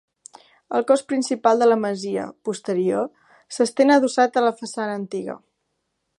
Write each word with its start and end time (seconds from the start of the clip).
El 0.77 0.85
cos 0.91 1.03
principal 1.11 1.61
de 1.63 1.67
la 1.67 1.77
masia, 1.83 2.23
posterior, 2.49 3.07
s'estén 3.59 3.97
adossat 3.99 4.43
a 4.43 4.45
la 4.49 4.57
façana 4.65 4.99
antiga. 5.03 5.39